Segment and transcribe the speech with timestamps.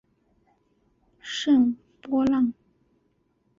[1.21, 2.51] 圣波良。